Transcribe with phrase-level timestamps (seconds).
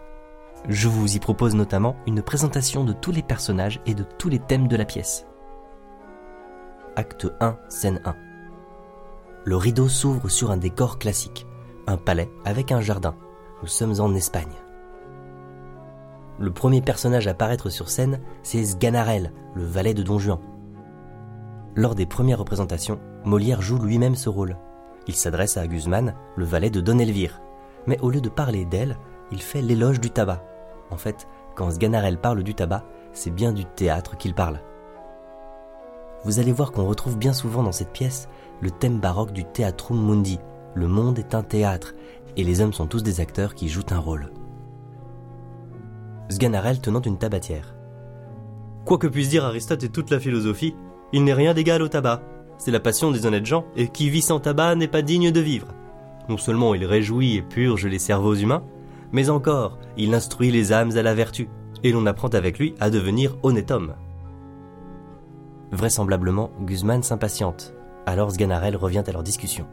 [0.66, 4.38] Je vous y propose notamment une présentation de tous les personnages et de tous les
[4.38, 5.26] thèmes de la pièce.
[6.96, 8.16] Acte 1, scène 1.
[9.44, 11.46] Le rideau s'ouvre sur un décor classique,
[11.86, 13.14] un palais avec un jardin.
[13.60, 14.56] Nous sommes en Espagne.
[16.40, 20.38] Le premier personnage à apparaître sur scène, c'est Sganarelle, le valet de Don Juan.
[21.76, 24.56] Lors des premières représentations, Molière joue lui-même ce rôle.
[25.06, 27.42] Il s'adresse à Guzman, le valet de Don Elvire.
[27.86, 28.96] Mais au lieu de parler d'elle,
[29.30, 30.42] il fait l'éloge du tabac.
[30.90, 34.60] En fait, quand Sganarelle parle du tabac, c'est bien du théâtre qu'il parle.
[36.24, 38.30] Vous allez voir qu'on retrouve bien souvent dans cette pièce
[38.62, 40.38] le thème baroque du Theatrum Mundi.
[40.74, 41.94] Le monde est un théâtre,
[42.38, 44.30] et les hommes sont tous des acteurs qui jouent un rôle.
[46.30, 47.74] Sganarelle tenant une tabatière.
[48.84, 50.76] Quoi que puisse dire Aristote et toute la philosophie,
[51.12, 52.22] il n'est rien d'égal au tabac.
[52.56, 55.40] C'est la passion des honnêtes gens, et qui vit sans tabac n'est pas digne de
[55.40, 55.66] vivre.
[56.28, 58.62] Non seulement il réjouit et purge les cerveaux humains,
[59.10, 61.48] mais encore il instruit les âmes à la vertu,
[61.82, 63.94] et l'on apprend avec lui à devenir honnête homme.
[65.72, 67.74] Vraisemblablement, Guzman s'impatiente.
[68.06, 69.66] Alors Sganarelle revient à leur discussion.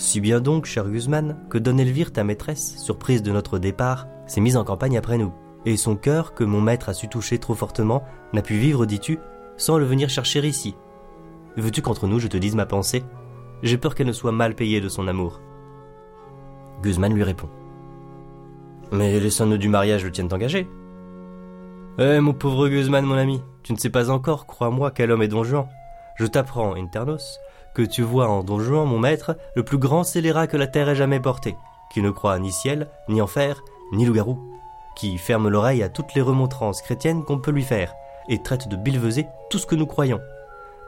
[0.00, 4.40] Si bien donc, cher Guzman, que Don Elvire, ta maîtresse, surprise de notre départ, s'est
[4.40, 5.34] mise en campagne après nous,
[5.66, 9.18] et son cœur, que mon maître a su toucher trop fortement, n'a pu vivre, dis-tu,
[9.58, 10.74] sans le venir chercher ici.
[11.58, 13.04] Veux-tu qu'entre nous je te dise ma pensée?
[13.62, 15.42] J'ai peur qu'elle ne soit mal payée de son amour.
[16.82, 17.50] Guzman lui répond.
[18.92, 20.66] Mais les sonnes du mariage le tiennent engagé.
[21.98, 25.28] Eh, mon pauvre Guzman, mon ami, tu ne sais pas encore, crois-moi, quel homme est
[25.28, 25.68] Don Juan.
[26.16, 27.38] Je t'apprends, Internos,
[27.74, 30.88] que tu vois en Don Juan, mon maître, le plus grand scélérat que la terre
[30.88, 31.56] ait jamais porté,
[31.92, 33.62] qui ne croit ni ciel, ni enfer,
[33.92, 34.38] ni loup-garou,
[34.96, 37.94] qui ferme l'oreille à toutes les remontrances chrétiennes qu'on peut lui faire,
[38.28, 40.20] et traite de bilvesé tout ce que nous croyons.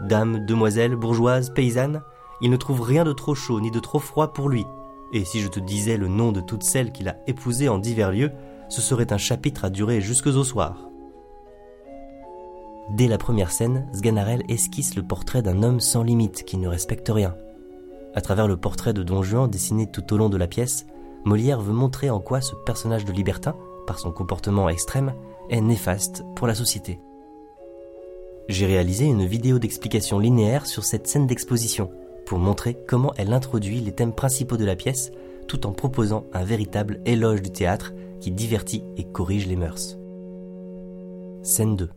[0.00, 2.02] Dames, demoiselles, bourgeoises, paysannes,
[2.40, 4.66] il ne trouve rien de trop chaud ni de trop froid pour lui.
[5.12, 8.10] Et si je te disais le nom de toutes celles qu'il a épousées en divers
[8.10, 8.32] lieux,
[8.68, 10.91] ce serait un chapitre à durer jusque au soir.
[12.92, 17.08] Dès la première scène, Sganarelle esquisse le portrait d'un homme sans limite qui ne respecte
[17.08, 17.34] rien.
[18.14, 20.84] À travers le portrait de Don Juan dessiné tout au long de la pièce,
[21.24, 25.14] Molière veut montrer en quoi ce personnage de libertin, par son comportement extrême,
[25.48, 27.00] est néfaste pour la société.
[28.50, 31.90] J'ai réalisé une vidéo d'explication linéaire sur cette scène d'exposition
[32.26, 35.12] pour montrer comment elle introduit les thèmes principaux de la pièce
[35.48, 39.96] tout en proposant un véritable éloge du théâtre qui divertit et corrige les mœurs.
[41.42, 41.88] Scène 2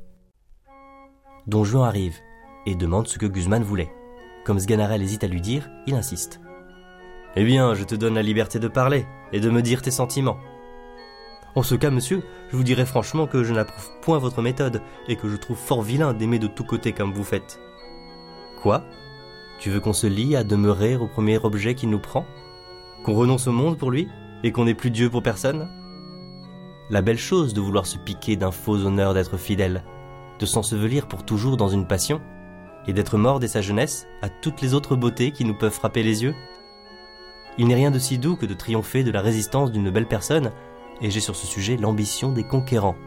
[1.47, 2.21] Don Juan arrive
[2.65, 3.93] et demande ce que Guzman voulait.
[4.45, 6.41] Comme Sganarelle hésite à lui dire, il insiste.
[7.35, 10.39] Eh bien, je te donne la liberté de parler et de me dire tes sentiments.
[11.53, 15.17] En ce cas, monsieur, je vous dirai franchement que je n'approuve point votre méthode et
[15.17, 17.59] que je trouve fort vilain d'aimer de tous côtés comme vous faites.
[18.63, 18.83] Quoi?
[19.59, 22.25] Tu veux qu'on se lie à demeurer au premier objet qui nous prend?
[23.03, 24.07] Qu'on renonce au monde pour lui
[24.43, 25.69] et qu'on n'ait plus Dieu pour personne?
[26.89, 29.83] La belle chose de vouloir se piquer d'un faux honneur d'être fidèle,
[30.39, 32.21] de s'ensevelir pour toujours dans une passion,
[32.87, 36.03] et d'être mort dès sa jeunesse à toutes les autres beautés qui nous peuvent frapper
[36.03, 36.35] les yeux
[37.57, 40.51] il n'est rien de si doux que de triompher de la résistance d'une belle personne,
[41.01, 42.97] et j'ai sur ce sujet l'ambition des conquérants.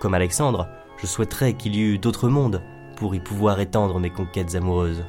[0.00, 2.62] Comme Alexandre, je souhaiterais qu'il y eût d'autres mondes
[2.96, 5.04] pour y pouvoir étendre mes conquêtes amoureuses.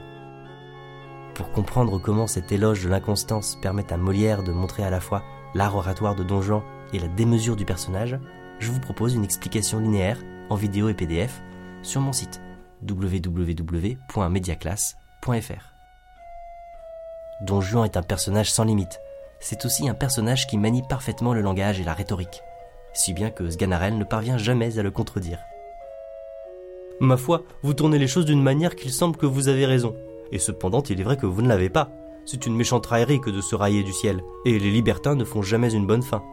[1.33, 5.23] Pour comprendre comment cet éloge de l'inconstance permet à Molière de montrer à la fois
[5.53, 6.63] l'art oratoire de Don Juan
[6.93, 8.17] et la démesure du personnage,
[8.59, 11.43] je vous propose une explication linéaire en vidéo et PDF
[11.87, 12.41] sur mon site
[12.87, 15.73] www.mediaclass.fr.
[17.41, 18.99] Don Juan est un personnage sans limite.
[19.39, 22.41] C'est aussi un personnage qui manie parfaitement le langage et la rhétorique,
[22.93, 25.39] si bien que Sganarelle ne parvient jamais à le contredire.
[26.99, 29.95] Ma foi, vous tournez les choses d'une manière qu'il semble que vous avez raison.
[30.31, 31.91] Et cependant, il est vrai que vous ne l'avez pas.
[32.25, 35.43] C'est une méchante raillerie que de se railler du ciel, et les libertins ne font
[35.43, 36.23] jamais une bonne fin.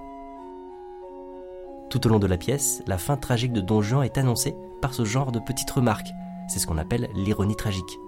[1.94, 4.92] Tout au long de la pièce, la fin tragique de Don Juan est annoncée par
[4.92, 6.10] ce genre de petites remarques.
[6.48, 7.98] C'est ce qu'on appelle l'ironie tragique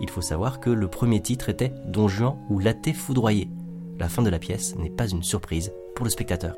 [0.00, 3.48] il faut savoir que le premier titre était Don Juan ou l'athée foudroyé.
[3.98, 6.56] La fin de la pièce n'est pas une surprise pour le spectateur.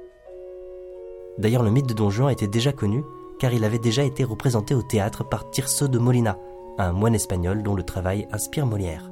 [1.38, 3.02] D'ailleurs, le mythe de Don Juan était déjà connu
[3.40, 6.38] car il avait déjà été représenté au théâtre par Tirso de Molina,
[6.78, 9.10] un moine espagnol dont le travail inspire Molière.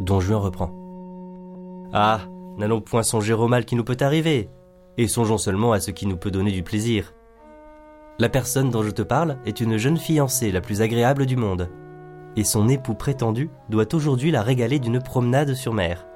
[0.00, 0.70] Don Juan reprend.
[1.92, 2.20] Ah,
[2.56, 4.48] n'allons point songer au mal qui nous peut arriver,
[4.98, 7.14] et songeons seulement à ce qui nous peut donner du plaisir.
[8.18, 11.70] La personne dont je te parle est une jeune fiancée la plus agréable du monde
[12.38, 16.06] et son époux prétendu doit aujourd'hui la régaler d'une promenade sur mer.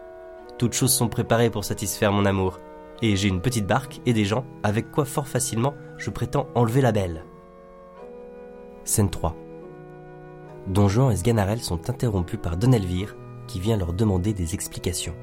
[0.57, 2.61] Toutes choses sont préparées pour satisfaire mon amour.
[3.05, 6.81] et j'ai une petite barque et des gens avec quoi fort facilement je prétends enlever
[6.81, 7.25] la belle.
[8.85, 9.35] Scène 3.
[10.69, 13.17] Don Juan et Sganarelle sont interrompus par Don Elvire
[13.49, 15.17] qui vient leur demander des explications.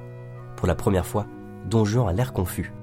[0.57, 1.25] Pour la première fois,
[1.69, 2.73] Don Juan a l'air confus.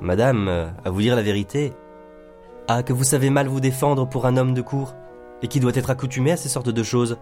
[0.00, 1.72] Madame, à vous dire la vérité.
[2.66, 4.94] Ah, que vous savez mal vous défendre pour un homme de cour,
[5.42, 7.18] et qui doit être accoutumé à ces sortes de choses.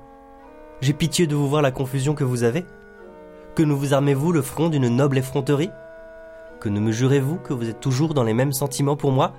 [0.81, 2.65] J'ai pitié de vous voir la confusion que vous avez.
[3.55, 5.71] Que ne vous armez-vous le front d'une noble effronterie
[6.61, 9.33] Que ne me jurez-vous que vous êtes toujours dans les mêmes sentiments pour moi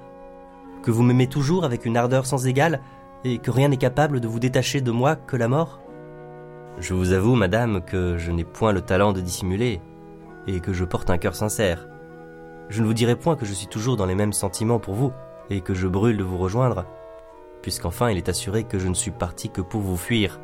[0.84, 2.82] Que vous m'aimez toujours avec une ardeur sans égale,
[3.24, 5.82] et que rien n'est capable de vous détacher de moi que la mort
[6.78, 9.82] Je vous avoue, madame, que je n'ai point le talent de dissimuler,
[10.48, 11.88] et que je porte un cœur sincère.
[12.70, 15.14] Je ne vous dirai point que je suis toujours dans les mêmes sentiments pour vous,
[15.50, 16.86] et que je brûle de vous rejoindre,
[17.62, 20.40] puisqu'enfin il est assuré que je ne suis parti que pour vous fuir.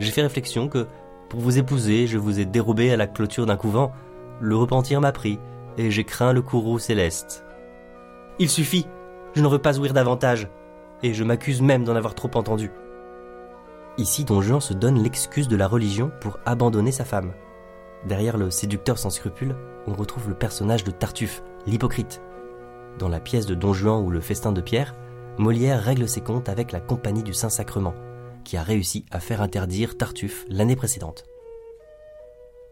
[0.00, 0.86] J'ai fait réflexion que,
[1.28, 3.92] pour vous épouser, je vous ai dérobé à la clôture d'un couvent,
[4.40, 5.38] le repentir m'a pris,
[5.78, 7.44] et j'ai craint le courroux céleste.
[8.38, 8.86] Il suffit,
[9.34, 10.48] je ne veux pas ouïr davantage,
[11.02, 12.70] et je m'accuse même d'en avoir trop entendu.
[13.98, 17.32] Ici, Don Juan se donne l'excuse de la religion pour abandonner sa femme.
[18.04, 19.56] Derrière le séducteur sans scrupules,
[19.86, 22.20] on retrouve le personnage de Tartuffe, l'hypocrite.
[22.98, 24.94] Dans la pièce de Don Juan ou le festin de Pierre,
[25.38, 27.94] Molière règle ses comptes avec la Compagnie du Saint-Sacrement,
[28.44, 31.24] qui a réussi à faire interdire Tartuffe l'année précédente.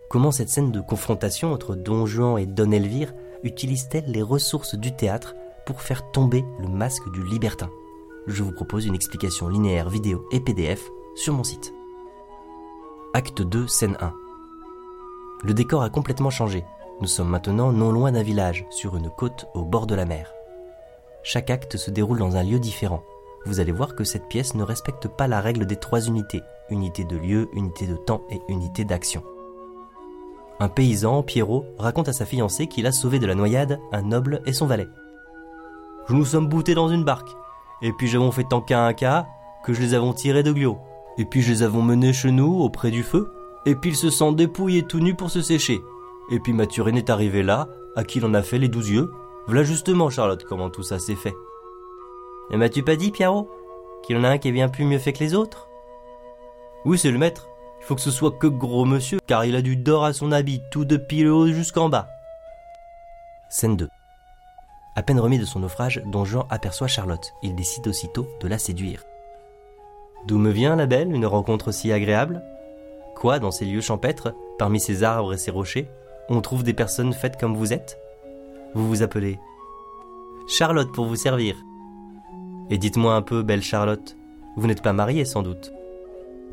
[0.08, 3.12] Comment cette scène de confrontation entre Don Juan et Don Elvire
[3.43, 5.34] utilise-t-elle les ressources du théâtre
[5.67, 7.69] pour faire tomber le masque du libertin?
[8.26, 11.75] Je vous propose une explication linéaire vidéo et PDF sur mon site.
[13.12, 14.12] Acte 2, scène 1.
[15.43, 16.64] Le décor a complètement changé.
[17.00, 20.32] Nous sommes maintenant non loin d'un village, sur une côte au bord de la mer.
[21.23, 23.02] Chaque acte se déroule dans un lieu différent.
[23.46, 27.05] Vous allez voir que cette pièce ne respecte pas la règle des trois unités, unité
[27.05, 29.25] de lieu, unité de temps et unité d'action.
[30.61, 34.41] Un paysan, Pierrot, raconte à sa fiancée qu'il a sauvé de la noyade un noble
[34.46, 34.88] et son valet.
[36.11, 37.35] Nous sommes boutés dans une barque,
[37.82, 39.26] et puis j'avons fait tant qu'à un cas
[39.64, 40.79] que je les avons tirés de Glio,
[41.19, 43.32] et puis je les avons menés chez nous auprès du feu,
[43.67, 45.81] et puis il se sent dépouillé tout nu pour se sécher.
[46.31, 49.11] Et puis Mathurine est arrivé là, à qui l'on a fait les douze yeux.
[49.47, 51.35] Voilà justement, Charlotte, comment tout ça s'est fait.
[52.50, 53.50] Et m'as-tu pas dit, Pierrot,
[54.03, 55.69] qu'il y en a un qui est bien plus mieux fait que les autres?
[56.85, 57.49] Oui, c'est le maître.
[57.81, 60.32] Il faut que ce soit que gros monsieur, car il a du d'or à son
[60.32, 62.09] habit, tout depuis le haut jusqu'en bas.
[63.50, 63.88] Scène 2.
[64.97, 67.32] À peine remis de son naufrage, Don Jean aperçoit Charlotte.
[67.43, 69.05] Il décide aussitôt de la séduire.
[70.27, 72.43] D'où me vient, la belle, une rencontre si agréable?
[73.15, 75.91] Quoi, dans ces lieux champêtres, parmi ces arbres et ces rochers,
[76.29, 77.99] on trouve des personnes faites comme vous êtes
[78.75, 79.38] Vous vous appelez
[80.47, 81.56] Charlotte pour vous servir.
[82.71, 84.17] Et dites-moi un peu, belle Charlotte,
[84.56, 85.73] vous n'êtes pas mariée sans doute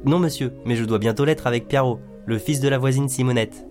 [0.06, 3.66] Non, monsieur, mais je dois bientôt l'être avec Pierrot, le fils de la voisine Simonette.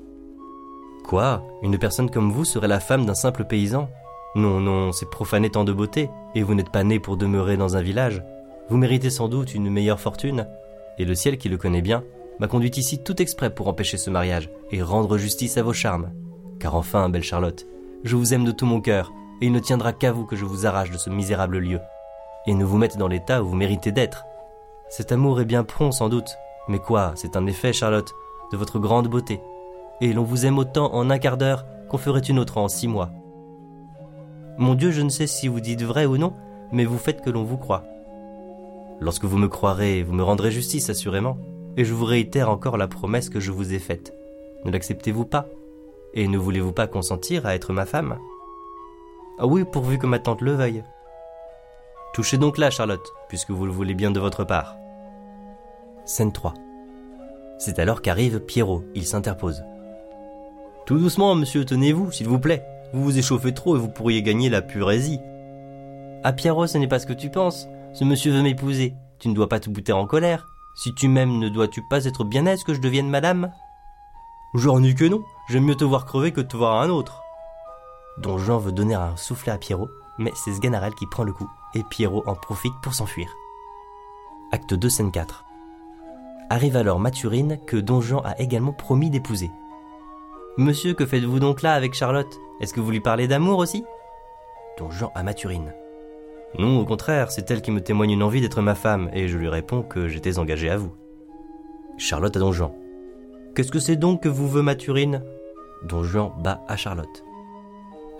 [1.05, 1.43] Quoi?
[1.63, 3.89] Une personne comme vous serait la femme d'un simple paysan?
[4.37, 7.77] Non, non, c'est profaner tant de beauté, et vous n'êtes pas né pour demeurer dans
[7.77, 8.23] un village.
[8.69, 10.47] Vous méritez sans doute une meilleure fortune,
[10.99, 12.05] et le ciel qui le connaît bien
[12.41, 16.11] m'a conduit ici tout exprès pour empêcher ce mariage et rendre justice à vos charmes.
[16.59, 17.67] Car enfin, belle Charlotte,
[18.03, 20.47] je vous aime de tout mon cœur, et il ne tiendra qu'à vous que je
[20.47, 21.81] vous arrache de ce misérable lieu,
[22.47, 24.25] et ne vous mette dans l'état où vous méritez d'être.
[24.89, 28.13] Cet amour est bien prompt sans doute, mais quoi, c'est un effet, Charlotte,
[28.53, 29.41] de votre grande beauté,
[30.01, 32.89] et l'on vous aime autant en un quart d'heure qu'on ferait une autre en six
[32.89, 33.11] mois.
[34.57, 36.33] Mon Dieu, je ne sais si vous dites vrai ou non,
[36.73, 37.85] mais vous faites que l'on vous croit.
[38.99, 41.37] Lorsque vous me croirez, vous me rendrez justice assurément
[41.81, 44.13] et je vous réitère encore la promesse que je vous ai faite.
[44.67, 45.47] Ne l'acceptez-vous pas?
[46.13, 48.19] Et ne voulez-vous pas consentir à être ma femme?
[49.39, 50.85] Ah oui, pourvu que ma tante le veuille.
[52.13, 54.77] Touchez donc là, Charlotte, puisque vous le voulez bien de votre part.
[56.05, 56.53] Scène 3.
[57.59, 59.65] C'est alors qu'arrive Pierrot, il s'interpose.
[60.85, 62.63] Tout doucement, monsieur, tenez-vous, s'il vous plaît.
[62.93, 65.21] Vous vous échauffez trop et vous pourriez gagner la purésie.
[66.25, 67.69] Ah Pierrot, ce n'est pas ce que tu penses.
[67.95, 68.93] Ce monsieur veut m'épouser.
[69.19, 70.47] Tu ne dois pas te bouter en colère.
[70.75, 73.53] Si tu m'aimes, ne dois-tu pas être bien aise que je devienne madame?
[74.55, 77.23] J'en ai que non, j'aime mieux te voir crever que te voir un autre.
[78.19, 81.51] Don Jean veut donner un soufflet à Pierrot, mais c'est Sganarelle qui prend le coup,
[81.75, 83.29] et Pierrot en profite pour s'enfuir.
[84.53, 85.45] Acte 2, scène 4.
[86.51, 89.51] Arrive alors Mathurine, que Don Jean a également promis d'épouser.
[90.57, 92.41] Monsieur, que faites-vous donc là avec Charlotte?
[92.61, 93.85] Est-ce que vous lui parlez d'amour aussi?
[94.79, 95.73] Don Jean à Mathurine.
[96.59, 99.39] Non, au contraire, c'est elle qui me témoigne une envie d'être ma femme, et je
[99.39, 100.93] lui réponds que j'étais engagé à vous.
[101.97, 102.73] Charlotte à Don Juan.
[103.55, 105.23] Qu'est-ce que c'est donc que vous veut Mathurine?
[105.85, 107.25] Don Juan bat à Charlotte.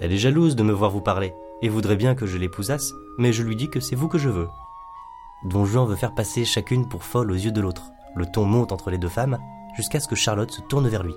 [0.01, 1.33] Elle est jalouse de me voir vous parler,
[1.63, 4.29] et voudrait bien que je l'épousasse, mais je lui dis que c'est vous que je
[4.29, 4.49] veux.
[5.45, 7.91] Don Juan veut faire passer chacune pour folle aux yeux de l'autre.
[8.15, 9.39] Le ton monte entre les deux femmes,
[9.77, 11.15] jusqu'à ce que Charlotte se tourne vers lui.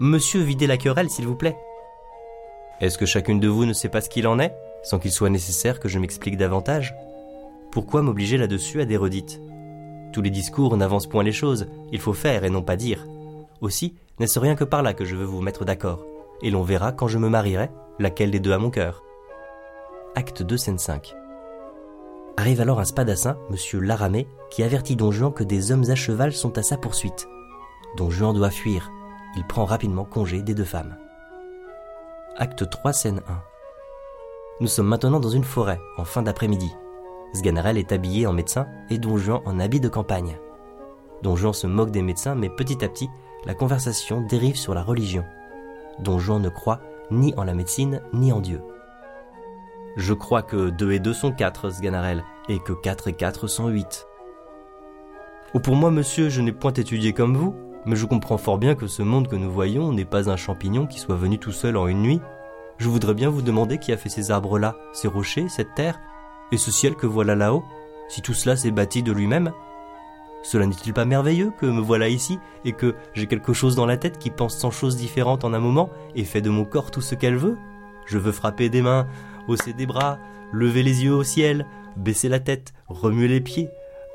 [0.00, 1.56] Monsieur, videz la querelle, s'il vous plaît.
[2.80, 5.30] Est-ce que chacune de vous ne sait pas ce qu'il en est, sans qu'il soit
[5.30, 6.94] nécessaire que je m'explique davantage
[7.70, 9.40] Pourquoi m'obliger là-dessus à des redites?
[10.12, 13.06] Tous les discours n'avancent point les choses, il faut faire et non pas dire.
[13.60, 16.04] Aussi, n'est-ce rien que par là que je veux vous mettre d'accord,
[16.42, 19.02] et l'on verra quand je me marierai, laquelle des deux a mon cœur.
[20.14, 21.14] Acte 2, scène 5.
[22.36, 26.32] Arrive alors un spadassin, monsieur Laramé, qui avertit Don Juan que des hommes à cheval
[26.32, 27.28] sont à sa poursuite.
[27.96, 28.90] Don Juan doit fuir.
[29.36, 30.96] Il prend rapidement congé des deux femmes.
[32.36, 33.42] Acte 3, scène 1.
[34.60, 36.74] Nous sommes maintenant dans une forêt, en fin d'après-midi.
[37.32, 40.36] Sganarelle est habillé en médecin et Don Juan en habit de campagne.
[41.22, 43.08] Don Juan se moque des médecins, mais petit à petit,
[43.44, 45.24] la conversation dérive sur la religion.
[46.00, 46.80] Don Juan ne croit
[47.12, 48.60] ni en la médecine ni en Dieu.
[49.96, 53.68] Je crois que 2 et 2 sont 4, Sganarelle, et que 4 et 4 sont
[53.68, 54.06] 8.
[55.54, 57.54] Oh, pour moi, monsieur, je n'ai point étudié comme vous,
[57.86, 60.86] mais je comprends fort bien que ce monde que nous voyons n'est pas un champignon
[60.86, 62.20] qui soit venu tout seul en une nuit.
[62.78, 66.00] Je voudrais bien vous demander qui a fait ces arbres-là, ces rochers, cette terre,
[66.52, 67.64] et ce ciel que voilà là-haut,
[68.08, 69.52] si tout cela s'est bâti de lui-même.
[70.44, 73.96] Cela n'est-il pas merveilleux que me voilà ici, et que j'ai quelque chose dans la
[73.96, 77.00] tête qui pense cent choses différentes en un moment, et fait de mon corps tout
[77.00, 77.58] ce qu'elle veut?
[78.06, 79.08] Je veux frapper des mains,
[79.48, 80.18] hausser des bras,
[80.52, 81.66] lever les yeux au ciel,
[81.96, 83.68] baisser la tête, remuer les pieds,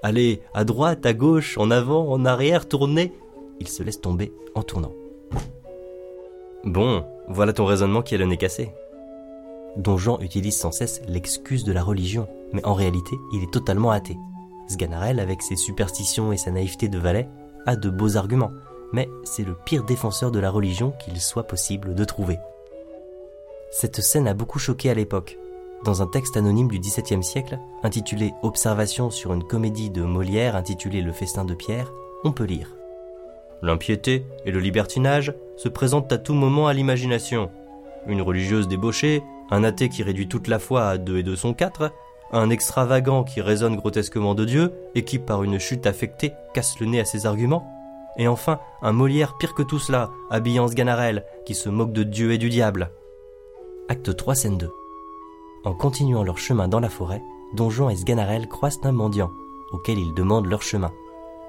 [0.03, 3.13] aller à droite, à gauche, en avant, en arrière, tourner.
[3.59, 4.93] Il se laisse tomber en tournant.
[6.63, 8.73] Bon, voilà ton raisonnement qui a le nez cassé.
[9.77, 13.91] Don Jean utilise sans cesse l'excuse de la religion, mais en réalité, il est totalement
[13.91, 14.17] athée.
[14.67, 17.27] Sganarelle, avec ses superstitions et sa naïveté de valet,
[17.65, 18.51] a de beaux arguments,
[18.91, 22.37] mais c'est le pire défenseur de la religion qu'il soit possible de trouver.
[23.71, 25.37] Cette scène a beaucoup choqué à l'époque.
[25.83, 31.01] Dans un texte anonyme du XVIIe siècle, intitulé Observation sur une comédie de Molière intitulée
[31.01, 31.91] Le festin de Pierre,
[32.23, 32.75] on peut lire
[33.63, 37.49] L'impiété et le libertinage se présentent à tout moment à l'imagination.
[38.07, 41.53] Une religieuse débauchée, un athée qui réduit toute la foi à deux et deux sont
[41.53, 41.89] quatre,
[42.33, 46.87] un extravagant qui raisonne grotesquement de Dieu et qui, par une chute affectée, casse le
[46.87, 47.65] nez à ses arguments,
[48.17, 52.33] et enfin un Molière pire que tout cela, habillant Sganarelle, qui se moque de Dieu
[52.33, 52.91] et du diable.
[53.87, 54.69] Acte 3, scène 2.
[55.63, 57.21] En continuant leur chemin dans la forêt,
[57.53, 59.31] Don Juan et Sganarelle croisent un mendiant,
[59.71, 60.91] auquel ils demandent leur chemin.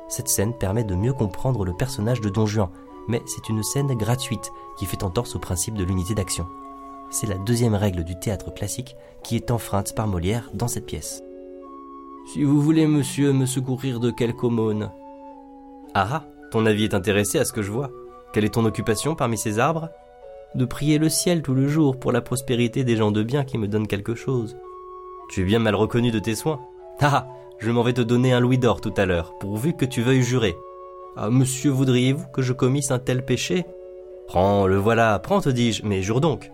[0.09, 2.69] Cette scène permet de mieux comprendre le personnage de Don Juan,
[3.09, 6.47] mais c'est une scène gratuite qui fait entorse au principe de l'unité d'action.
[7.11, 11.23] C'est la deuxième règle du théâtre classique qui est enfreinte par Molière dans cette pièce.
[12.33, 14.91] Si vous voulez, monsieur, me secourir de quelque aumône.
[15.95, 17.91] Ah ah, ton avis est intéressé à ce que je vois.
[18.33, 19.91] Quelle est ton occupation parmi ces arbres?
[20.55, 23.59] De prier le ciel tout le jour pour la prospérité des gens de bien qui
[23.59, 24.57] me donnent quelque chose.
[25.29, 26.61] Tu es bien mal reconnu de tes soins.
[27.01, 27.29] Ah
[27.65, 30.23] Je m'en vais te donner un louis d'or tout à l'heure, pourvu que tu veuilles
[30.23, 30.55] jurer.
[31.17, 33.65] Ah, monsieur, voudriez-vous que je commisse un tel péché?
[34.27, 36.53] Prends, le voilà, prends, te dis-je, mais jure donc.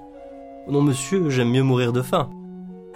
[0.69, 2.31] Non, monsieur, j'aime mieux mourir de faim.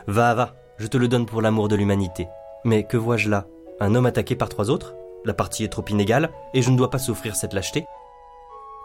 [0.06, 2.28] Va, va, je te le donne pour l'amour de l'humanité.
[2.64, 3.49] Mais que vois-je là?
[3.80, 4.94] Un homme attaqué par trois autres?
[5.25, 7.85] La partie est trop inégale, et je ne dois pas souffrir cette lâcheté.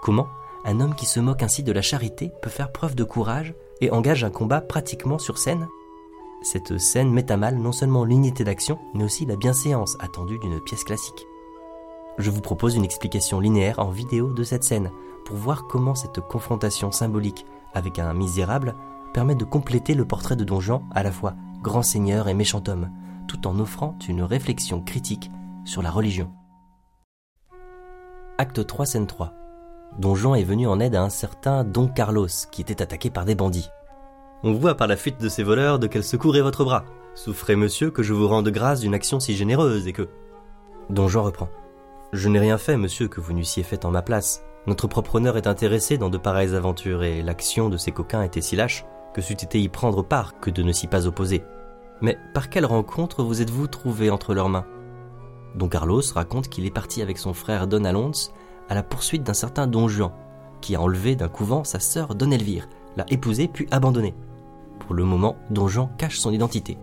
[0.01, 0.25] Comment?
[0.65, 3.91] Un homme qui se moque ainsi de la charité peut faire preuve de courage et
[3.91, 5.67] engage un combat pratiquement sur scène?
[6.41, 10.61] Cette scène met à mal non seulement l'unité d'action, mais aussi la bienséance attendue d'une
[10.61, 11.27] pièce classique.
[12.17, 14.91] Je vous propose une explication linéaire en vidéo de cette scène
[15.25, 18.75] pour voir comment cette confrontation symbolique avec un misérable
[19.13, 22.63] permet de compléter le portrait de Don Juan à la fois grand seigneur et méchant
[22.67, 22.89] homme,
[23.27, 25.29] tout en offrant une réflexion critique
[25.65, 26.31] sur la religion.
[28.37, 29.33] Acte 3, scène 3
[29.97, 33.25] Don Juan est venu en aide à un certain Don Carlos, qui était attaqué par
[33.25, 33.69] des bandits.
[34.41, 36.85] On voit par la fuite de ces voleurs de quel secours est votre bras.
[37.13, 40.07] Souffrez, monsieur, que je vous rende grâce d'une action si généreuse et que.
[40.89, 41.49] Don Juan reprend.
[42.13, 44.43] Je n'ai rien fait, monsieur, que vous n'eussiez fait en ma place.
[44.65, 48.39] Notre propre honneur est intéressé dans de pareilles aventures et l'action de ces coquins était
[48.39, 51.43] si lâche que c'eût été y prendre part que de ne s'y pas opposer.
[52.01, 54.65] Mais par quelle rencontre vous êtes-vous trouvé entre leurs mains?
[55.55, 58.31] Don Carlos raconte qu'il est parti avec son frère Don Alonso
[58.69, 60.11] à la poursuite d'un certain Don Juan,
[60.61, 64.13] qui a enlevé d'un couvent sa sœur Don Elvire, l'a épousée puis abandonnée.
[64.79, 66.77] Pour le moment, Don Juan cache son identité.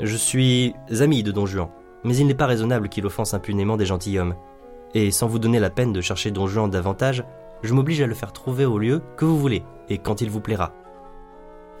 [0.00, 1.68] Je suis ami de Don Juan,
[2.04, 4.34] mais il n'est pas raisonnable qu'il offense impunément des gentilshommes.
[4.94, 7.24] Et sans vous donner la peine de chercher Don Juan davantage,
[7.62, 10.40] je m'oblige à le faire trouver au lieu que vous voulez, et quand il vous
[10.40, 10.72] plaira.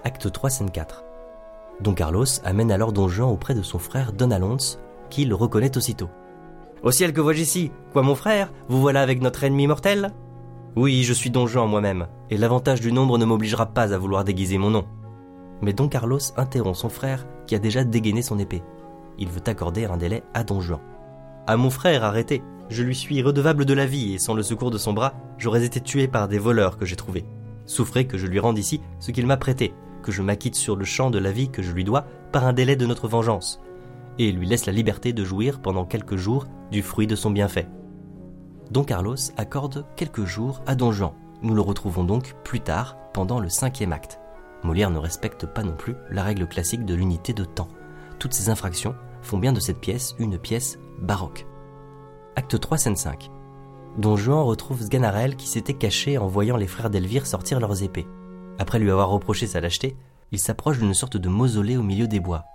[0.04, 1.04] Acte 3, scène 4.
[1.80, 4.78] Don Carlos amène alors Don Juan auprès de son frère Don Alonso,
[5.10, 6.08] qui le reconnaît aussitôt.
[6.82, 7.70] Au ciel que vois-je ici?
[7.92, 8.52] Quoi mon frère?
[8.68, 10.12] Vous voilà avec notre ennemi mortel?
[10.74, 14.24] Oui, je suis Don Juan moi-même, et l'avantage du nombre ne m'obligera pas à vouloir
[14.24, 14.84] déguiser mon nom.
[15.62, 18.62] Mais Don Carlos interrompt son frère qui a déjà dégainé son épée.
[19.18, 20.80] Il veut accorder un délai à Don Juan.
[21.46, 24.70] À mon frère, arrêtez Je lui suis redevable de la vie et sans le secours
[24.70, 27.24] de son bras, j'aurais été tué par des voleurs que j'ai trouvés.
[27.64, 30.84] souffrait que je lui rende ici ce qu'il m'a prêté, que je m'acquitte sur le
[30.84, 33.60] champ de la vie que je lui dois par un délai de notre vengeance,
[34.18, 37.68] et lui laisse la liberté de jouir pendant quelques jours du fruit de son bienfait.
[38.70, 41.12] Don Carlos accorde quelques jours à Don Juan.
[41.42, 44.21] Nous le retrouvons donc plus tard, pendant le cinquième acte.
[44.62, 47.68] Molière ne respecte pas non plus la règle classique de l'unité de temps.
[48.18, 51.46] Toutes ces infractions font bien de cette pièce une pièce baroque.
[52.36, 53.30] Acte 3, scène 5.
[53.98, 58.06] Don Juan retrouve Sganarelle qui s'était caché en voyant les frères d'Elvire sortir leurs épées.
[58.58, 59.96] Après lui avoir reproché sa lâcheté,
[60.30, 62.46] il s'approche d'une sorte de mausolée au milieu des bois.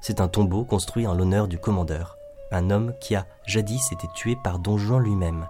[0.00, 2.16] C'est un tombeau construit en l'honneur du commandeur,
[2.50, 5.46] un homme qui a jadis été tué par Don Juan lui-même.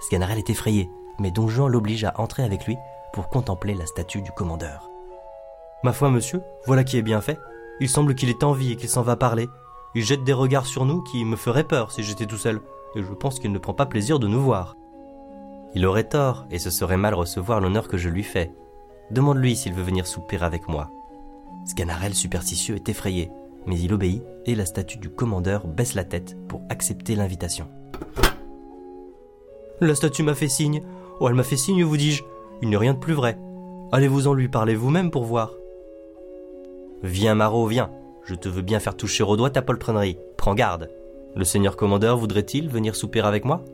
[0.00, 2.76] Sganarelle est effrayé, mais Don Juan l'oblige à entrer avec lui
[3.12, 4.90] pour contempler la statue du commandeur.
[5.84, 7.38] Ma foi, monsieur, voilà qui est bien fait.
[7.80, 9.48] Il semble qu'il est en vie et qu'il s'en va parler.
[9.94, 12.60] Il jette des regards sur nous qui me feraient peur si j'étais tout seul,
[12.94, 14.76] et je pense qu'il ne prend pas plaisir de nous voir.
[15.74, 18.52] Il aurait tort, et ce serait mal recevoir l'honneur que je lui fais.
[19.10, 20.90] Demande-lui s'il veut venir souper avec moi.
[21.66, 23.30] Sganarelle superstitieux est effrayé,
[23.66, 27.68] mais il obéit et la statue du commandeur baisse la tête pour accepter l'invitation.
[29.80, 30.82] La statue m'a fait signe.
[31.20, 32.22] Oh, elle m'a fait signe, vous dis-je.
[32.62, 33.36] Il n'est rien de plus vrai.
[33.90, 35.52] Allez-vous-en lui parler vous-même pour voir.
[37.02, 37.90] Viens, Marot, viens.
[38.24, 40.16] Je te veux bien faire toucher au doigt ta poltronnerie.
[40.38, 40.88] Prends garde.
[41.34, 43.64] Le seigneur commandeur voudrait-il venir souper avec moi?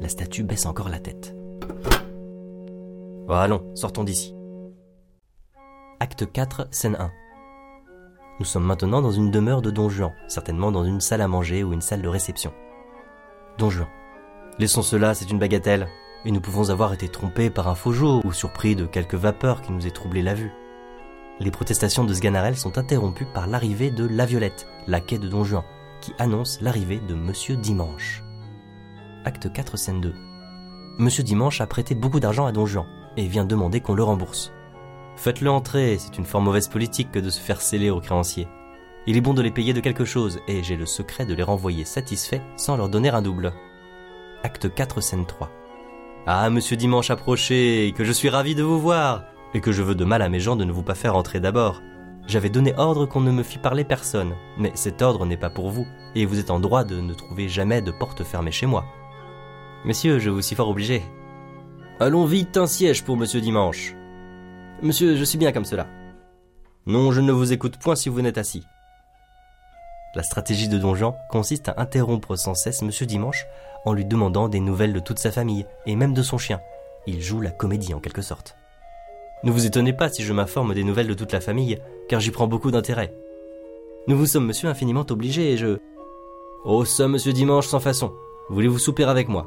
[0.00, 1.36] La statue baisse encore la tête.
[3.28, 4.34] Oh, allons, sortons d'ici.
[6.00, 7.10] Acte 4, scène 1.
[8.40, 11.62] Nous sommes maintenant dans une demeure de Don Juan, certainement dans une salle à manger
[11.62, 12.52] ou une salle de réception.
[13.58, 13.86] Don Juan.
[14.58, 15.86] Laissons cela, c'est une bagatelle,
[16.24, 19.62] et nous pouvons avoir été trompés par un faux jour ou surpris de quelque vapeur
[19.62, 20.52] qui nous ait troublé la vue.
[21.40, 25.44] Les protestations de Sganarelle sont interrompues par l'arrivée de La Violette, la quai de Don
[25.44, 25.64] Juan,
[26.02, 28.22] qui annonce l'arrivée de Monsieur Dimanche.
[29.24, 30.14] Acte 4, scène 2.
[30.98, 32.86] Monsieur Dimanche a prêté beaucoup d'argent à Don Juan
[33.16, 34.52] et vient demander qu'on le rembourse.
[35.16, 38.48] Faites-le entrer, c'est une fort mauvaise politique que de se faire sceller aux créanciers.
[39.06, 41.42] Il est bon de les payer de quelque chose, et j'ai le secret de les
[41.42, 43.52] renvoyer satisfaits sans leur donner un double.
[44.42, 45.50] Acte 4, scène 3.
[46.26, 49.94] Ah, monsieur Dimanche approchez, que je suis ravi de vous voir, et que je veux
[49.94, 51.80] de mal à mes gens de ne vous pas faire entrer d'abord.
[52.26, 55.70] J'avais donné ordre qu'on ne me fît parler personne, mais cet ordre n'est pas pour
[55.70, 58.84] vous, et vous êtes en droit de ne trouver jamais de porte fermée chez moi.
[59.84, 61.02] Messieurs, je vous suis fort obligé.
[61.98, 63.94] Allons vite, un siège pour monsieur Dimanche.
[64.82, 65.86] Monsieur, je suis bien comme cela.
[66.86, 68.62] Non, je ne vous écoute point si vous n'êtes assis.
[70.16, 73.46] La stratégie de Don Juan consiste à interrompre sans cesse Monsieur Dimanche
[73.84, 76.60] en lui demandant des nouvelles de toute sa famille et même de son chien.
[77.06, 78.56] Il joue la comédie en quelque sorte.
[79.44, 82.32] Ne vous étonnez pas si je m'informe des nouvelles de toute la famille, car j'y
[82.32, 83.14] prends beaucoup d'intérêt.
[84.08, 85.78] Nous vous sommes, monsieur, infiniment obligés et je.
[86.64, 88.12] Oh, ça, monsieur Dimanche, sans façon.
[88.48, 89.46] Voulez-vous souper avec moi?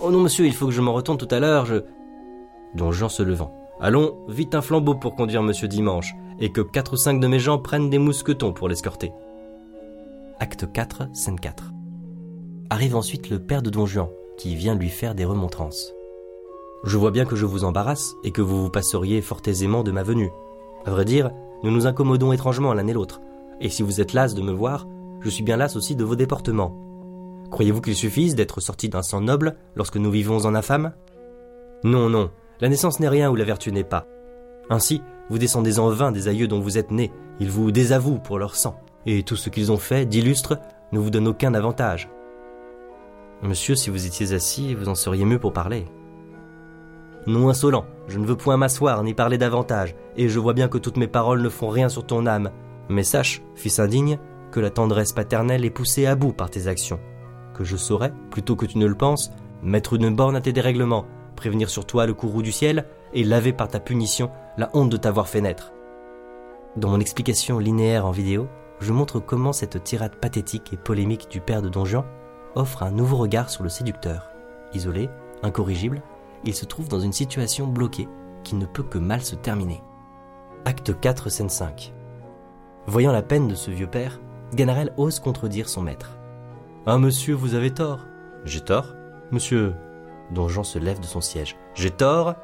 [0.00, 1.82] Oh non, monsieur, il faut que je m'en retourne tout à l'heure, je.
[2.74, 3.54] Don Juan se levant.
[3.80, 7.40] Allons, vite un flambeau pour conduire Monsieur Dimanche, et que quatre ou cinq de mes
[7.40, 9.12] gens prennent des mousquetons pour l'escorter.
[10.42, 11.72] Acte 4, scène 4.
[12.68, 15.94] Arrive ensuite le père de Don Juan, qui vient lui faire des remontrances.
[16.82, 19.92] Je vois bien que je vous embarrasse et que vous vous passeriez fort aisément de
[19.92, 20.32] ma venue.
[20.84, 21.30] À vrai dire,
[21.62, 23.20] nous nous incommodons étrangement l'un et l'autre,
[23.60, 24.88] et si vous êtes las de me voir,
[25.20, 26.76] je suis bien las aussi de vos déportements.
[27.52, 30.92] Croyez-vous qu'il suffise d'être sorti d'un sang noble lorsque nous vivons en infâme?
[31.84, 34.08] Non, non, la naissance n'est rien où la vertu n'est pas.
[34.70, 38.40] Ainsi, vous descendez en vain des aïeux dont vous êtes nés, ils vous désavouent pour
[38.40, 40.58] leur sang, et tout ce qu'ils ont fait d'illustre
[40.92, 42.08] ne vous donne aucun avantage.
[43.42, 45.86] Monsieur, si vous étiez assis, vous en seriez mieux pour parler.
[47.26, 50.78] Non insolent, je ne veux point m'asseoir ni parler davantage, et je vois bien que
[50.78, 52.50] toutes mes paroles ne font rien sur ton âme.
[52.88, 54.18] Mais sache, fils indigne,
[54.50, 57.00] que la tendresse paternelle est poussée à bout par tes actions,
[57.54, 59.30] que je saurais, plutôt que tu ne le penses,
[59.62, 63.52] mettre une borne à tes dérèglements, prévenir sur toi le courroux du ciel et laver
[63.52, 65.72] par ta punition la honte de t'avoir fait naître.
[66.76, 68.48] Dans mon explication linéaire en vidéo,
[68.82, 72.04] je montre comment cette tirade pathétique et polémique du père de Don Juan
[72.54, 74.28] offre un nouveau regard sur le séducteur.
[74.74, 75.08] Isolé,
[75.42, 76.02] incorrigible,
[76.44, 78.08] il se trouve dans une situation bloquée
[78.42, 79.82] qui ne peut que mal se terminer.
[80.64, 81.94] Acte 4, scène 5.
[82.86, 84.20] Voyant la peine de ce vieux père,
[84.52, 86.18] Ganarelle ose contredire son maître.
[86.84, 88.00] Ah monsieur, vous avez tort.
[88.44, 88.94] J'ai tort
[89.30, 89.74] Monsieur,
[90.32, 91.56] Don Jean se lève de son siège.
[91.74, 92.34] J'ai tort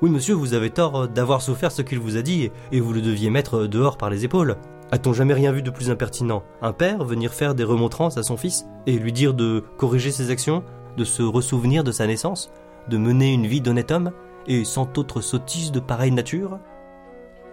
[0.00, 3.02] Oui, monsieur, vous avez tort d'avoir souffert ce qu'il vous a dit, et vous le
[3.02, 4.56] deviez mettre dehors par les épaules.
[4.90, 6.42] A-t-on jamais rien vu de plus impertinent?
[6.62, 10.30] Un père venir faire des remontrances à son fils, et lui dire de corriger ses
[10.30, 10.64] actions,
[10.96, 12.50] de se ressouvenir de sa naissance,
[12.88, 14.12] de mener une vie d'honnête homme,
[14.46, 16.58] et sans autre sottise de pareille nature?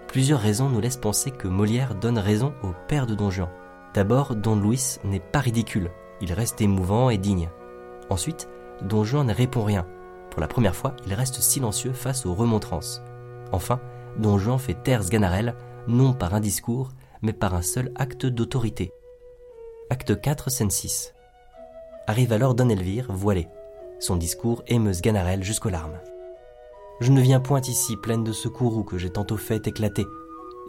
[0.07, 3.49] Plusieurs raisons nous laissent penser que Molière donne raison au père de Don Juan.
[3.93, 7.49] D'abord, Don Luis n'est pas ridicule, il reste émouvant et digne.
[8.09, 8.47] Ensuite,
[8.81, 9.85] Don Juan ne répond rien,
[10.35, 13.01] Pour la première fois, il reste silencieux face aux remontrances.
[13.53, 13.79] Enfin,
[14.17, 15.55] Don Juan fait taire Sganarelle,
[15.87, 16.89] non par un discours,
[17.25, 18.93] mais par un seul acte d'autorité.
[19.89, 21.15] Acte 4, scène 6.
[22.05, 23.47] Arrive alors Don Elvire, voilé.
[23.99, 25.99] Son discours émeut Sganarelle jusqu'aux larmes.
[27.01, 30.05] Je ne viens point ici pleine de ce courroux que j'ai tantôt fait éclater,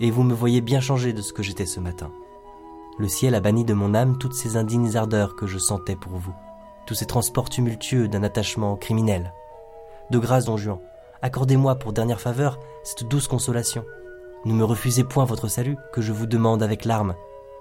[0.01, 2.11] et vous me voyez bien changé de ce que j'étais ce matin.
[2.99, 6.13] Le ciel a banni de mon âme toutes ces indignes ardeurs que je sentais pour
[6.13, 6.35] vous,
[6.87, 9.35] tous ces transports tumultueux d'un attachement criminel.
[10.11, 10.79] De grâce, don Juan,
[11.21, 13.85] accordez-moi pour dernière faveur cette douce consolation.
[14.47, 17.17] Ne me refusez point votre salut, que je vous demande avec larmes,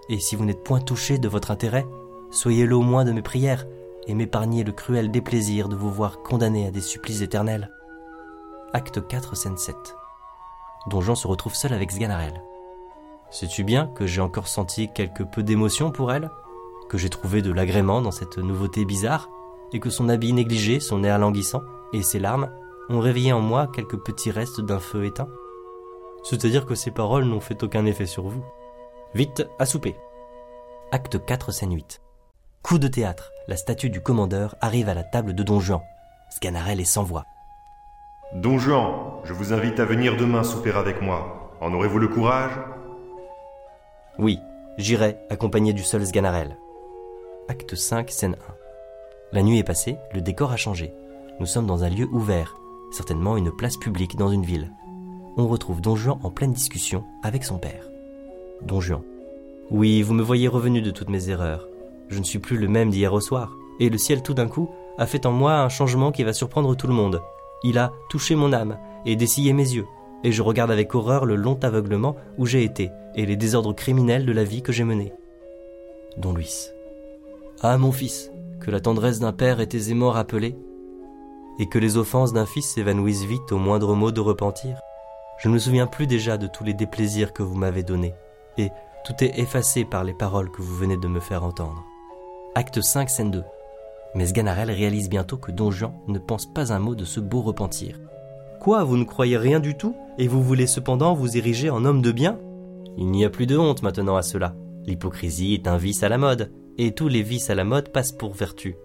[0.07, 1.87] et si vous n'êtes point touché de votre intérêt,
[2.29, 3.65] soyez-le au moins de mes prières,
[4.05, 7.71] et m'épargnez le cruel déplaisir de vous voir condamné à des supplices éternels.
[8.71, 9.75] Acte 4, scène 7.
[10.87, 12.43] Don Juan se retrouve seul avec Sganarelle.
[13.31, 16.29] Sais-tu bien que j'ai encore senti quelque peu d'émotion pour elle?
[16.87, 19.27] Que j'ai trouvé de l'agrément dans cette nouveauté bizarre?
[19.73, 22.51] Et que son habit négligé, son air languissant et ses larmes
[22.89, 25.29] ont réveillé en moi quelques petits restes d'un feu éteint?
[26.25, 28.43] C'est-à-dire que ces paroles n'ont fait aucun effet sur vous.
[29.13, 29.95] Vite, à souper.
[30.91, 32.01] Acte 4, scène 8.
[32.63, 35.81] Coup de théâtre, la statue du commandeur arrive à la table de Don Juan.
[36.31, 37.25] Sganarelle est sans voix.
[38.33, 41.51] Don Juan, je vous invite à venir demain souper avec moi.
[41.61, 42.53] En aurez-vous le courage?
[44.17, 44.39] Oui,
[44.79, 46.57] j'irai, accompagné du seul Sganarelle.
[47.49, 48.53] Acte 5, scène 1.
[49.31, 50.91] La nuit est passée, le décor a changé.
[51.39, 52.55] Nous sommes dans un lieu ouvert,
[52.91, 54.71] certainement une place publique dans une ville.
[55.37, 57.89] On retrouve Don Juan en pleine discussion avec son père.
[58.61, 59.01] Don Juan.
[59.69, 61.67] Oui, vous me voyez revenu de toutes mes erreurs.
[62.07, 63.51] Je ne suis plus le même d'hier au soir.
[63.81, 66.73] Et le ciel tout d'un coup a fait en moi un changement qui va surprendre
[66.75, 67.21] tout le monde.
[67.63, 69.87] Il a touché mon âme et dessillé mes yeux.
[70.23, 74.25] Et je regarde avec horreur le long aveuglement où j'ai été et les désordres criminels
[74.25, 75.11] de la vie que j'ai menée.
[76.15, 76.69] Don Luis.
[77.61, 80.55] Ah mon fils, que la tendresse d'un père est aisément rappelée,
[81.59, 84.77] et que les offenses d'un fils s'évanouissent vite au moindre mot de repentir.
[85.37, 88.13] Je ne me souviens plus déjà de tous les déplaisirs que vous m'avez donnés,
[88.57, 88.69] et
[89.05, 91.83] tout est effacé par les paroles que vous venez de me faire entendre.
[92.55, 93.43] Acte 5, scène 2.
[94.15, 97.41] Mais Sganarelle réalise bientôt que Don Juan ne pense pas un mot de ce beau
[97.41, 97.99] repentir.
[98.61, 102.01] Quoi, vous ne croyez rien du tout, et vous voulez cependant vous ériger en homme
[102.01, 102.39] de bien?
[102.97, 104.55] Il n'y a plus de honte maintenant à cela.
[104.85, 108.13] L'hypocrisie est un vice à la mode, et tous les vices à la mode passent
[108.13, 108.77] pour vertu.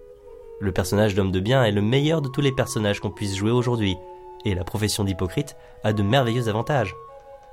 [0.61, 3.53] Le personnage d'homme de bien est le meilleur de tous les personnages qu'on puisse jouer
[3.53, 3.97] aujourd'hui,
[4.45, 6.95] et la profession d'hypocrite a de merveilleux avantages.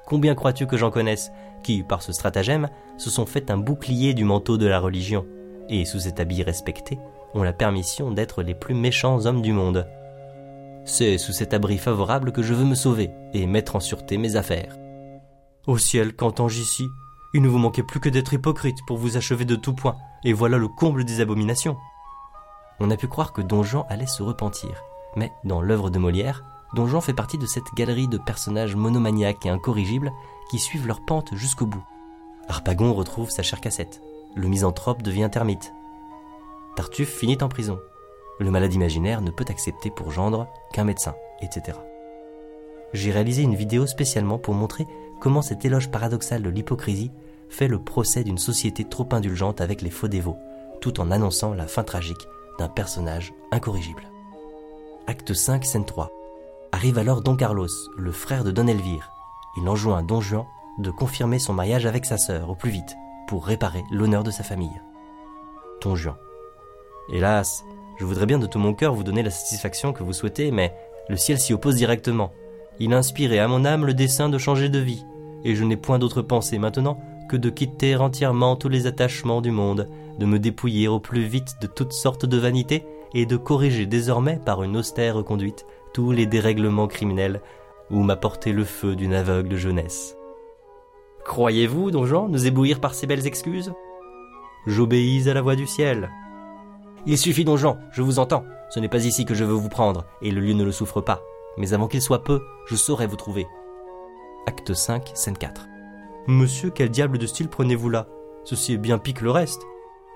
[0.05, 1.31] Combien crois-tu que j'en connaisse,
[1.63, 5.25] qui, par ce stratagème, se sont fait un bouclier du manteau de la religion,
[5.69, 6.97] et sous cet habit respecté,
[7.33, 9.87] ont la permission d'être les plus méchants hommes du monde.
[10.85, 14.37] C'est sous cet abri favorable que je veux me sauver et mettre en sûreté mes
[14.37, 14.77] affaires.
[15.65, 16.87] Au ciel, qu'entends-je ici?
[17.33, 20.31] Il ne vous manquait plus que d'être hypocrite pour vous achever de tout point, et
[20.31, 21.75] voilà le comble des abominations.
[22.79, 24.81] On a pu croire que Don Juan allait se repentir,
[25.17, 29.45] mais dans l'œuvre de Molière, Don Juan fait partie de cette galerie de personnages monomaniaques
[29.45, 30.11] et incorrigibles
[30.49, 31.83] qui suivent leur pente jusqu'au bout.
[32.47, 34.01] Harpagon retrouve sa chère cassette.
[34.35, 35.73] Le misanthrope devient termite.
[36.75, 37.79] Tartuffe finit en prison.
[38.39, 41.77] Le malade imaginaire ne peut accepter pour gendre qu'un médecin, etc.
[42.93, 44.87] J'ai réalisé une vidéo spécialement pour montrer
[45.19, 47.11] comment cet éloge paradoxal de l'hypocrisie
[47.49, 50.37] fait le procès d'une société trop indulgente avec les faux dévots,
[50.81, 52.27] tout en annonçant la fin tragique
[52.59, 54.03] d'un personnage incorrigible.
[55.07, 56.11] Acte 5, scène 3.
[56.71, 59.09] Arrive alors Don Carlos, le frère de Don Elvire.
[59.55, 60.45] Il enjoint Don Juan
[60.79, 62.95] de confirmer son mariage avec sa sœur au plus vite,
[63.27, 64.81] pour réparer l'honneur de sa famille.
[65.81, 66.15] Don Juan.
[67.11, 67.63] Hélas,
[67.97, 70.75] je voudrais bien de tout mon cœur vous donner la satisfaction que vous souhaitez, mais
[71.09, 72.31] le ciel s'y oppose directement.
[72.79, 75.05] Il a inspiré à mon âme le dessein de changer de vie,
[75.45, 76.99] et je n'ai point d'autre pensée maintenant
[77.29, 81.55] que de quitter entièrement tous les attachements du monde, de me dépouiller au plus vite
[81.61, 85.65] de toutes sortes de vanités, et de corriger désormais par une austère conduite
[85.97, 87.41] tous les dérèglements criminels
[87.89, 90.15] où m'a porté le feu d'une aveugle jeunesse.
[91.25, 93.73] Croyez-vous, don Jean, nous éblouir par ces belles excuses?
[94.67, 96.11] J'obéis à la voix du ciel.
[97.07, 98.43] Il suffit, don Jean, je vous entends.
[98.69, 101.01] Ce n'est pas ici que je veux vous prendre, et le lieu ne le souffre
[101.01, 101.23] pas.
[101.57, 103.47] Mais avant qu'il soit peu, je saurai vous trouver.
[104.45, 105.67] Acte 5, scène 4.
[106.27, 108.05] Monsieur, quel diable de style prenez-vous là?
[108.43, 109.63] Ceci est bien pis que le reste.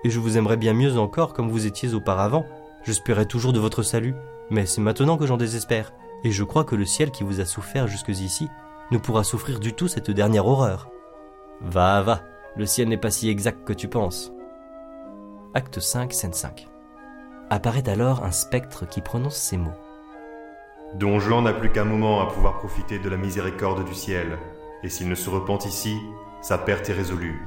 [0.04, 2.46] Et je vous aimerais bien mieux encore comme vous étiez auparavant.
[2.84, 4.13] J'espérais toujours de votre salut,
[4.52, 5.94] mais c'est maintenant que j'en désespère.
[6.24, 8.48] Et je crois que le ciel qui vous a souffert jusqu'ici
[8.92, 10.90] ne pourra souffrir du tout cette dernière horreur.
[11.62, 12.22] Va, va,
[12.56, 14.32] le ciel n'est pas si exact que tu penses.
[15.54, 16.68] Acte 5, scène 5.
[17.50, 19.72] Apparaît alors un spectre qui prononce ces mots.
[20.96, 24.38] Don Juan n'a plus qu'un moment à pouvoir profiter de la miséricorde du ciel,
[24.84, 25.98] et s'il ne se repent ici,
[26.42, 27.42] sa perte est résolue.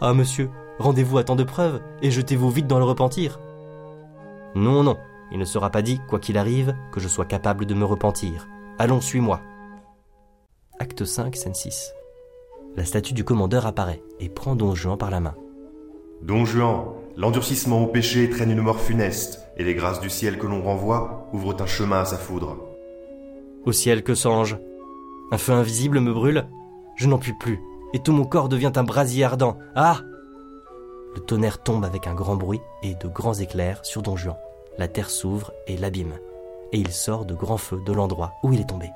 [0.00, 3.38] Ah monsieur, rendez-vous à tant de preuves, et jetez-vous vite dans le repentir.
[4.56, 4.96] Non, non,
[5.32, 8.48] Il ne sera pas dit, quoi qu'il arrive, que je sois capable de me repentir.
[8.78, 9.40] Allons, suis-moi.
[10.78, 11.92] Acte 5, scène 6.
[12.76, 15.34] La statue du commandeur apparaît et prend Don Juan par la main.
[16.22, 20.46] Don Juan, l'endurcissement au péché traîne une mort funeste, et les grâces du ciel que
[20.46, 22.56] l'on renvoie ouvrent un chemin à sa foudre.
[23.66, 24.58] Au ciel, que songe?
[25.32, 26.46] Un feu invisible me brûle?
[26.96, 27.60] Je n'en puis plus,
[27.92, 29.58] et tout mon corps devient un brasier ardent.
[29.74, 30.00] Ah
[31.14, 34.36] Le tonnerre tombe avec un grand bruit et de grands éclairs sur Don Juan.
[34.78, 36.18] La terre s'ouvre et l'abîme,
[36.72, 38.90] et il sort de grands feux de l'endroit où il est tombé.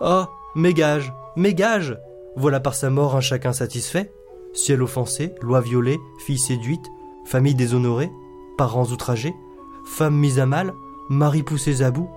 [0.00, 1.12] Oh Mes gages
[2.36, 4.12] Voilà par sa mort un chacun satisfait
[4.56, 6.86] Ciel offensé, loi violée, fille séduite,
[7.26, 8.10] famille déshonorée,
[8.56, 9.34] parents outragés,
[9.84, 10.72] femme mise à mal,
[11.10, 12.08] mari poussé à bout.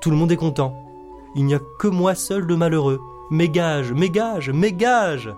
[0.00, 0.76] Tout le monde est content.
[1.34, 3.00] Il n'y a que moi seul de malheureux.
[3.30, 5.34] Gages, mes gages